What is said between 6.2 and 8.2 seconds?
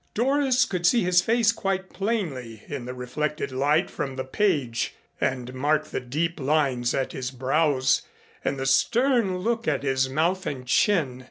lines at his brows